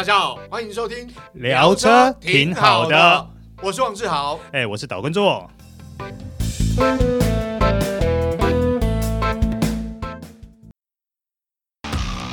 [0.00, 3.28] 大家好，欢迎收听聊车挺好的，
[3.60, 5.46] 我是王志豪，哎，我是岛根座。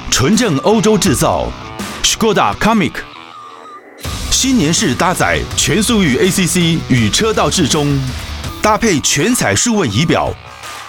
[0.10, 1.52] 纯正欧洲制造
[2.04, 2.94] ，Škoda Comic
[4.32, 8.00] 新年式搭载全速域 ACC 与车道智中，
[8.62, 10.34] 搭配全彩数位仪表，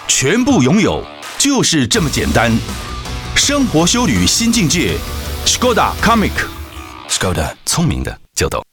[0.07, 1.03] 全部拥有
[1.37, 2.49] 就是这么简单。
[3.35, 4.95] 生活修旅新境界
[5.45, 5.91] ，Škoda
[7.19, 8.63] Kamiq，Škoda 聪明的就懂。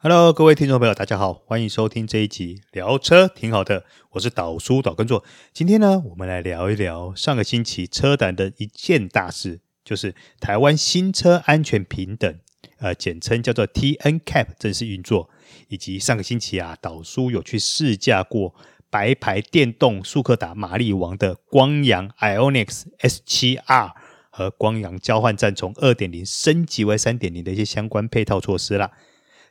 [0.00, 5.24] Hello，各位听众朋友，大家好，欢迎收听这一集聊车挺好的，我是导叔岛根座。
[5.52, 12.38] 今天呢，我们来聊一聊上个星期车坛的一件大事，就是台湾新车安全平等，
[12.78, 15.28] 呃，简称叫做 TNCAP 正式运作，
[15.68, 18.54] 以及上个星期啊，导叔有去试驾过
[18.88, 23.92] 白牌电动速克达马力王的光阳 IONIQ S7R
[24.32, 28.90] 和光阳交换站从二点零升级为三点零的一些相关配套措施啦。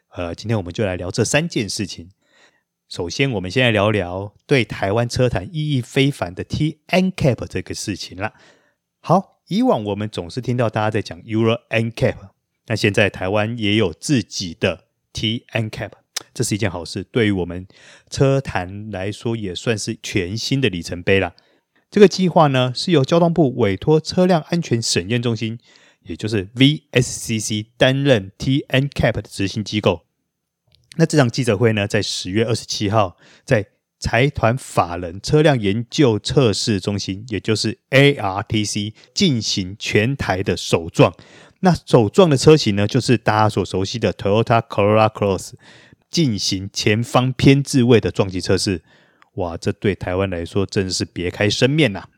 [0.10, 2.10] 呃，今天我们就来聊这三件事情。
[2.90, 8.34] 首先，我们先来聊聊对台湾车坛意义非凡的 TNCAP 这个事情啦。
[9.00, 12.16] 好，以往我们总是听到大家在讲 Euro NCAP，
[12.66, 15.92] 那现在台湾也有自己的 TNCAP，
[16.34, 17.68] 这是一件好事，对于我们
[18.10, 21.36] 车坛来说也算是全新的里程碑啦。
[21.92, 25.60] 这个计划呢，是由交通部委托车辆安全审验中心。
[26.04, 30.08] 也就是 VSCC 担任 TNCAP 的执行机构。
[30.98, 33.68] 那这场记者会呢，在十月二十七号，在
[34.00, 41.14] 财团法人车辆研究测试中心，也就是 ARTC 进行全台的首撞。
[41.60, 45.52] 那首撞的车型呢，就是大家所熟悉的 Toyota Corolla Cross，
[46.10, 48.82] 进行前方偏置位的撞击测试。
[49.36, 52.10] 哇，这对台湾来说真是别开生面呐、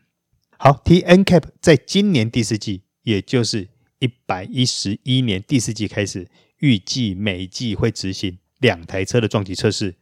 [0.58, 3.68] 好，TNCAP 在今年第四季，也就是
[4.00, 9.94] 一百一十一年第四季开始，预计每季会执行两台车的撞击测试，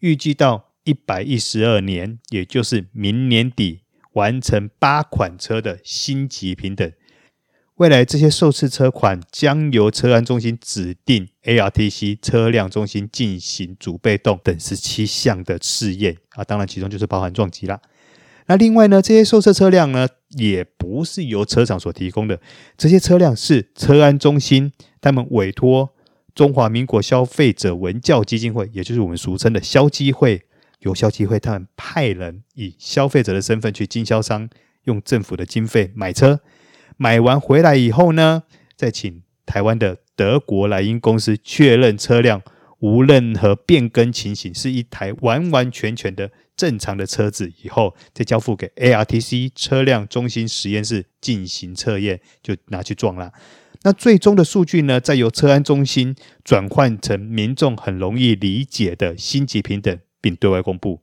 [0.00, 3.82] 预计到一百一十二年，也就是明年底
[4.14, 6.92] 完成八款车的星级评等。
[7.78, 16.16] 未来这些受试车款将由车安中心指定 ARTC 车辆中心进行主被动等十七项的试验。
[16.30, 17.80] 啊，当然其中就是包含撞击啦。
[18.46, 22.40] 那另外呢，这些受测车辆呢，也不是由车厂所提供的，
[22.76, 25.90] 这些车辆是车安中心他们委托
[26.34, 30.42] 中华民国消费者文教基金会，也就是我们俗称的消基会，
[30.80, 34.50] 由消基会他们派人以消费者的身份去经销商
[34.82, 36.40] 用政府的经费买车，
[36.98, 38.42] 买完回来以后呢，
[38.76, 42.42] 再请台湾的德国莱茵公司确认车辆
[42.80, 46.30] 无任何变更情形，是一台完完全全的。
[46.58, 53.32] 正常的车子以后再交付给 ARTC 车辆中心实验室进行测验，就拿去撞了。
[53.82, 61.00] 那最终的数据呢，再由车安中心转换成民众很容易理解的星级评等，并对外公布。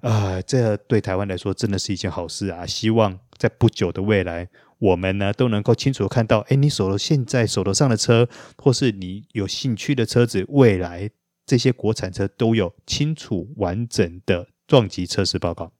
[0.00, 2.66] 啊、呃，这对台湾来说真的是一件好事啊！
[2.66, 4.48] 希望在不久的未来，
[4.84, 11.10] 我们呢都能够清楚看到，哎，你手头现在手头上的车，或是你有兴趣的车子，未来
[11.46, 14.48] 这些国产车都有清楚完整的。
[14.66, 15.72] 撞击测试报告。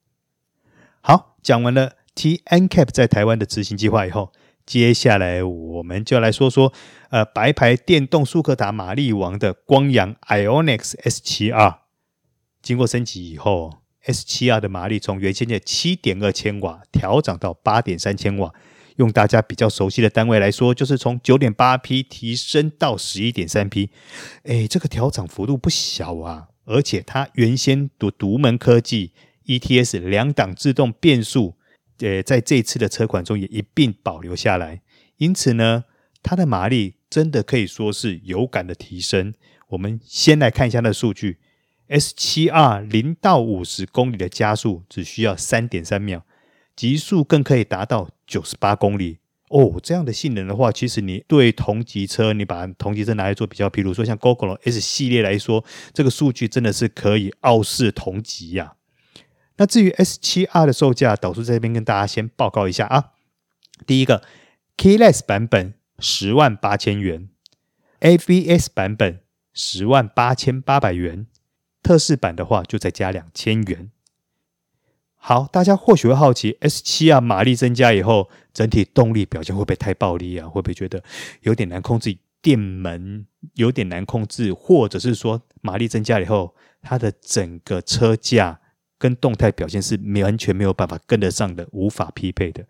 [1.01, 4.31] 好，讲完了 TNCAP 在台湾的执行计划以后，
[4.67, 6.71] 接下来我们就来说说，
[7.09, 11.79] 呃，白牌电动速克达马力王的光阳 IONIQ S7R，
[12.61, 18.53] 经过升级以后，S7R 的马力从原先的七点二千瓦调涨到八点三千瓦，
[18.97, 23.91] 用大家比较熟悉的单位来说，就是从九点八匹提升到十一点三匹，
[24.45, 26.49] 哎，这个调涨幅度不小啊。
[26.65, 29.13] 而且它原先独独门科技
[29.45, 31.57] ETS 两档自动变速，
[31.99, 34.81] 呃，在这次的车款中也一并保留下来。
[35.19, 35.85] 因此呢，
[36.23, 39.35] 它的马力真的可以说是有感的提升。
[39.69, 41.39] 我们先来看一下它的数据
[41.89, 46.25] ：S7R 零到五十公里的加速只需要三点三秒，
[46.75, 49.19] 极速更可以达到九十八公里。
[49.51, 58.75] 哦，这样的性能的话，其实你对同级车，你把同级车拿来做比较，比如说像 g o g o S 系列来说，这个数据真的是可以傲视同级呀、啊。
[59.59, 63.13] 那至于 S7R 的售价，导叔在这边跟大家先报告一下啊。
[63.87, 64.25] 第一个
[64.77, 67.29] Keyless 版本十万八千元
[68.01, 69.21] ，ABS 版本
[69.53, 71.27] 十万八千八百元，
[71.83, 73.91] 特仕版的话就再加两千元。
[75.27, 80.47] 好，大家或许会好奇，S7 啊，马力增加以后，整体动力表现会不会太暴力啊？
[80.47, 81.03] 会不会觉得
[81.41, 82.15] 有点难控制？
[82.43, 83.25] 电门
[83.55, 88.61] 有点难控制，或者是说马力增加以后，它的整个车架
[88.99, 92.67] 跟动态表现是完全没有办法跟得上的，无法匹配的。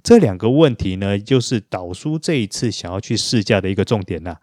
[0.00, 4.36] 这两个问题呢，就是导叔这一次想要去试驾的一个重点呐。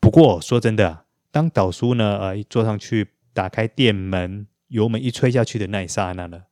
[0.00, 6.44] 不过说真的，当导叔呢，呃，坐上去，打开电门，油门一吹下去的那一刹那呢，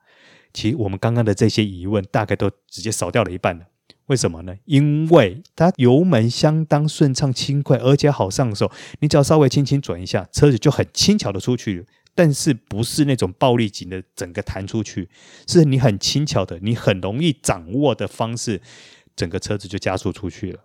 [0.52, 3.66] 其实我们刚刚的这些疑问，大概都直接扫掉了一半了。
[4.06, 4.54] 为什么呢？
[4.64, 8.70] 因为它油门相当顺畅、轻快，而且好上手。
[9.00, 11.86] 你只要稍微轻轻转一下，车子就很轻巧的出去。
[12.14, 15.08] 但是不是那种暴力型的，整个弹出去，
[15.46, 18.60] 是你很轻巧的，你很容易掌握的方式，
[19.16, 20.64] 整个车子就加速出去了。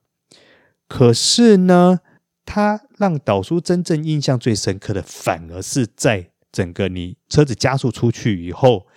[0.89, 2.01] 可是呢，
[2.43, 8.87] 它让导叔真正印象最深刻的，反而是在整个你车子加速出去以后，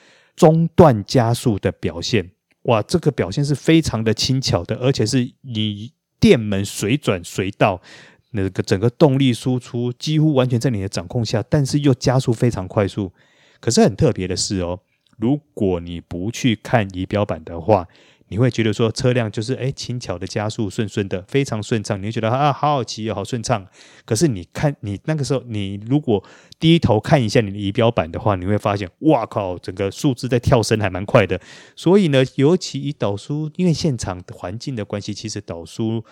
[0.40, 2.30] 中段加速的表现。
[2.62, 7.82] 哇，这个表现是非常的轻巧的，而且是你电门随转随到。
[8.30, 13.12] 那个整个动力输出几乎完全在你的掌控下，但是又加速非常快速。
[13.60, 14.80] 可是很特别的是哦，
[15.18, 17.86] 如果你不去看仪表板的话，
[18.30, 22.00] 你会觉得说车辆就是哎轻巧的加速，顺顺的，非常顺畅。
[22.00, 23.66] 你会觉得啊，好好骑，好顺畅。
[24.04, 26.24] 可是你看你那个时候，你如果
[26.58, 31.40] 低头看一下你的仪表板的话，你会发现，哇靠，整个数字在跳升还蛮快的。
[31.76, 36.04] 所以呢，尤其以导叔，因为现场环境的关系，其实导叔。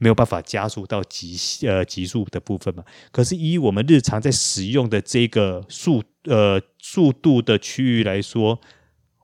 [0.00, 2.84] 没有办法加速到极呃极速的部分嘛？
[3.10, 8.60] 可是以我们日常在使用的这个速呃速度的区域来说，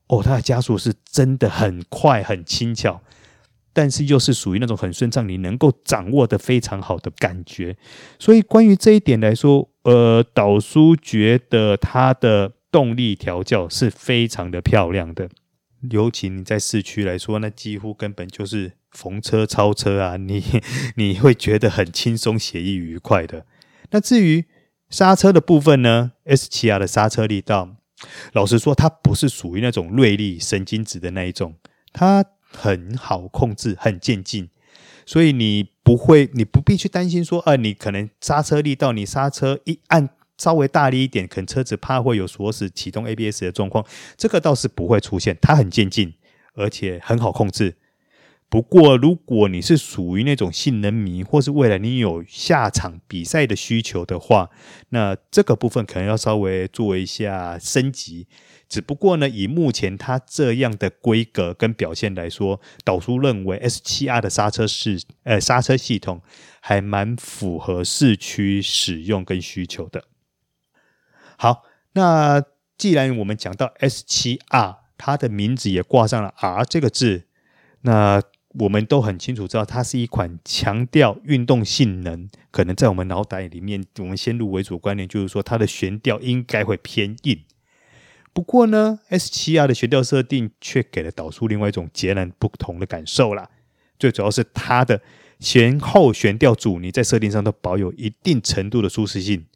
[0.09, 3.01] 哦，它的加速是真的很快很轻巧，
[3.73, 7.77] 但是又是属于那种很顺畅，你能够掌握的非常好的感觉。
[8.19, 15.29] 所以关于这一点来说，呃，导叔觉得它的动力调教是非常的漂亮的，
[15.91, 18.73] 尤其你在市区来说，那几乎根本就是。
[18.95, 20.41] 逢车超车啊，你
[20.95, 23.45] 你会觉得很轻松、写意、愉快的。
[23.91, 24.45] 那至于
[24.89, 27.75] 刹车的部分呢？S7R 的刹车力道，
[28.33, 31.55] 老实说，它不是属于那种锐利、神经质的那一种，
[31.93, 34.49] 它很好控制，很渐进，
[35.05, 40.09] 所以你不会，你不必去担心说，啊，你可能刹车力道，你刹车一按
[40.39, 43.85] 稍微大力一点，可能车子怕会有锁死启动 ABS 的状况，
[44.17, 46.15] 这个倒是不会出现，它很渐进，
[46.55, 47.77] 而且很好控制。
[48.49, 54.49] 不过，如果你是属于那种性能迷，或是未来你有下场比赛的需求的话，
[54.91, 58.29] 那这个部分可能要稍微做一下升级。
[58.69, 66.23] 只不过呢，以目前它这样的规格跟表现来说，导叔认为 S7R 的刹车是呃刹车系统
[66.61, 70.05] 还蛮符合市区使用跟需求的。
[71.37, 71.65] 好，
[71.95, 72.43] 那
[72.79, 77.27] 既然我们讲到 S7R，它的名字也挂上了 R 这个字，
[77.83, 78.23] 那
[78.61, 82.29] 我们都很清楚知道，它是一款强调运动性能。
[82.53, 87.41] 可能在我们脑袋里面，我们先入为主观念就是说，它的悬吊应该会偏硬。
[88.33, 93.51] 不过呢，S7R 的悬吊设定却给了导出另外一种截然不同的感受啦。
[93.99, 95.03] 最主要是它的
[95.39, 99.47] 前后悬吊阻尼在设定上都保有一定程度的舒适性，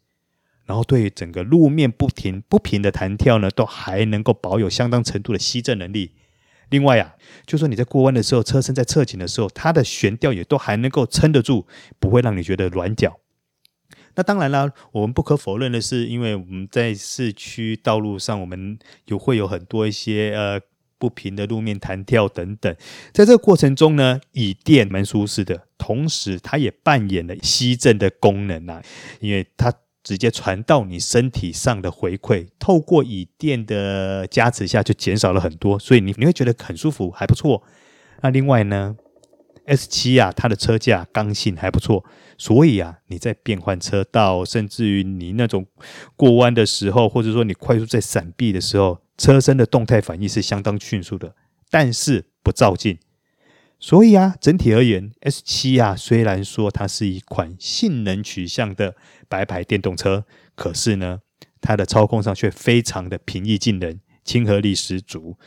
[0.65, 6.11] 然后对于整个路面不停不平的弹跳呢，都还能够保有相当程度的吸震能力。
[6.69, 11.65] 另外啊，就说你在过弯的时候，车身在侧倾的时候，它的悬吊也都还能够撑得住，
[11.99, 13.19] 不会让你觉得软脚。
[14.15, 20.59] 那当然啦，我们不可否认的是，因为我们在市区道路上，我们有会有很多一些呃
[20.97, 22.75] 不平的路面弹跳等等，
[23.13, 28.83] 在这个过程中呢，椅垫蛮舒适的，同时它也扮演了吸震的功能啊，
[29.19, 29.73] 因为它。
[30.03, 37.63] 直接传到你身体上的回馈，透过椅垫的加持下就减少了很多，所以你你会觉得很舒服，还不错。
[38.21, 38.95] 那另外呢
[39.67, 42.03] ，S7 啊，它的车架刚性还不错，
[42.37, 45.65] 所以啊，你在变换车道，甚至于你那种
[46.15, 51.35] 过弯的时候，或者说你快速在闪避的时候，车身的动态反应是相当迅速的，
[51.69, 52.97] 但是不躁进。
[53.79, 58.95] 所以啊，整体而言，S7 啊，虽然说它是一款性能取向的
[59.29, 61.21] 白牌电动车，可是呢，
[61.61, 65.37] 它的操控上却非常的平易近人，亲和力十足。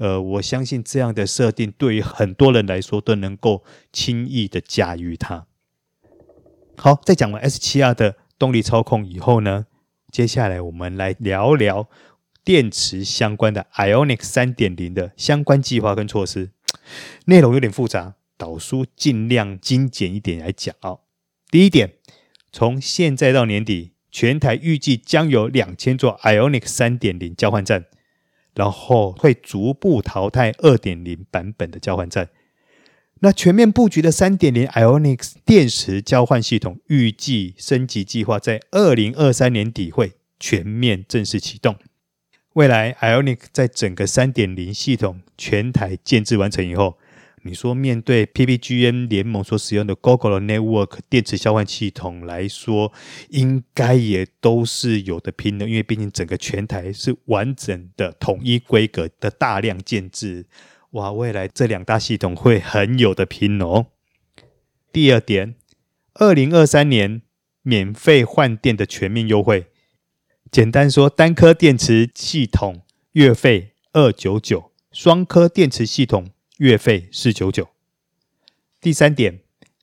[0.00, 5.46] 呃，我相信这样的设定对于很多人来说都能够轻易的驾驭它。
[6.76, 9.66] 好，在讲完 S7R 的动力操控以后呢，
[10.12, 11.88] 接下来我们来聊聊
[12.44, 16.50] 电池相关的 Ioniq 3.0的相关计划跟措施。
[17.26, 21.00] 内容有点复杂，导书尽量精简一点来讲哦。
[21.50, 21.94] 第一点，
[22.52, 27.86] 从现在到年底，全台预计将有两千座 Ioniq 3.0交换站，
[28.54, 32.30] 然后会逐步淘汰2.0版本的交换站。
[33.20, 41.76] 那全面布局的3.0 Ioniq 电池交换系统，预计升级计划在2023年底会全面正式启动。
[42.58, 46.98] 未来，Ionic 在整个3.0系统全台建置完成以后，
[47.42, 52.92] 你说面对 PPGM 联盟所使用的 Gogoro Network 电池交换系统来说，
[53.28, 60.46] 应该也都是有的拼的，因为毕竟整个全台是完整的统一规格的大量建制，
[60.90, 63.86] 哇，未来这两大系统会很有的拼哦。
[64.92, 65.54] 第二点，
[66.14, 67.22] 二零二三年
[67.62, 69.66] 免费换电的全面优惠，
[70.50, 76.30] 简单说，单颗电池系统月费二九九，双颗电池系统。
[76.58, 77.68] 月费四九九。
[78.80, 79.38] 第三点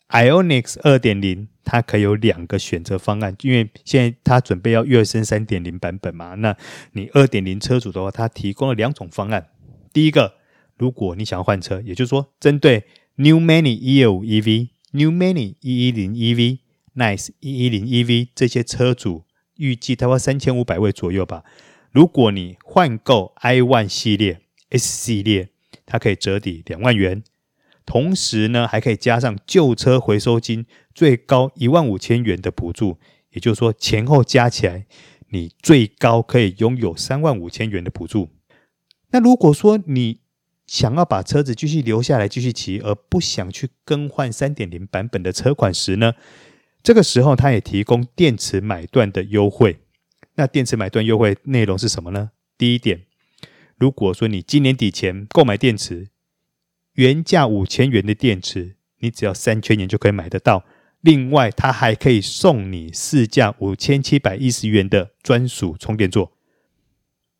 [0.09, 6.35] ，Ionix 二点零它可以有两个选择方案，因为现在它准备要跃升三点零版本嘛。
[6.35, 6.57] 那
[6.91, 9.47] 你二点零车主的话，它提供了两种方案。
[9.93, 10.35] 第一个，
[10.77, 12.83] 如果你想要换车，也就是说，针对
[13.15, 16.59] New Many 一二五 EV、New Many 一一零 EV、
[16.95, 19.23] Nice 一一零 EV 这些车主，
[19.57, 21.43] 预计大概三千五百位左右吧。
[21.91, 25.49] 如果你换购 i One 系列、S 系列。
[25.87, 27.21] 它可以折抵两万元，
[27.85, 32.97] 同时呢，还可以加上旧车回收金，最高一万五千元的补助。
[33.29, 34.87] 也就是说，前后加起来，
[35.29, 38.29] 你最高可以拥有三万五千元的补助。
[39.11, 40.21] 那如果说你
[40.65, 46.13] 想要把车子继续留下来继续骑，而不想去更换三点零版本的车款时呢，
[46.85, 49.79] 这个时候它也提供电池买断的优惠。
[50.35, 52.29] 那电池买断优惠内容是什么呢？
[52.59, 53.01] 第一点。
[53.75, 56.09] 如果说你今年底前购买电池，
[56.93, 60.63] 原价五千元的电池，你只要三千元就可以买得到。
[61.01, 66.33] 另外，它还可以送你市价五千七百一十元的专属充电座。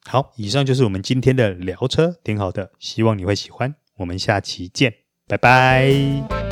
[0.05, 3.75] 好，以上就是我们今天的聊车，挺好的，希望你会喜欢。
[3.97, 4.91] 我们下期见，
[5.27, 6.44] 拜拜。